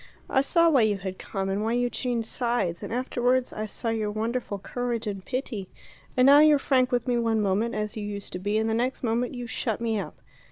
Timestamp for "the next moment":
8.67-9.35